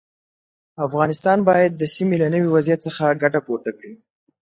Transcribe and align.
افغانستان 0.87 1.37
باید 1.49 1.71
د 1.75 1.83
سیمې 1.95 2.15
له 2.21 2.27
نوي 2.33 2.49
وضعیت 2.55 2.79
څخه 2.87 3.19
ګټه 3.21 3.39
پورته 3.45 3.69
کړي. 3.77 3.93